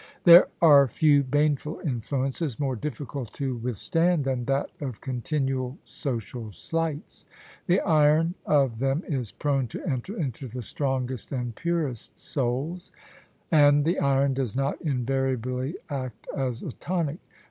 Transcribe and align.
There 0.23 0.47
are 0.63 0.87
few 0.87 1.21
baneful 1.21 1.79
influences 1.85 2.59
more 2.59 2.75
difficult 2.75 3.33
to 3.33 3.57
with 3.57 3.77
stand 3.77 4.23
than 4.23 4.45
that 4.45 4.71
of 4.81 4.99
continual 4.99 5.77
social 5.83 6.51
slights. 6.51 7.27
The 7.67 7.81
iron 7.81 8.33
of 8.43 8.79
them 8.79 9.03
IS 9.07 9.31
prone 9.31 9.67
to 9.67 9.85
enter 9.85 10.17
into 10.17 10.47
the 10.47 10.63
strongest 10.63 11.31
and 11.31 11.53
purest 11.53 12.17
souls: 12.17 12.91
„ad 13.51 13.83
the 13.83 13.99
iron 13.99 14.33
does 14.33 14.55
not 14.55 14.81
invariably 14.81 15.75
act 15.87 16.27
as 16.35 16.63
a 16.63 16.71
tonic. 16.71 17.19